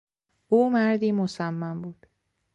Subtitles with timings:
[0.47, 2.05] او مردی مصمم بود.